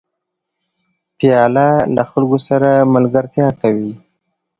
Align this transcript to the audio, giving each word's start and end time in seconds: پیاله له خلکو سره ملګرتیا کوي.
پیاله 1.17 1.69
له 1.95 2.03
خلکو 2.09 2.37
سره 2.47 2.69
ملګرتیا 2.93 3.47
کوي. 3.61 3.91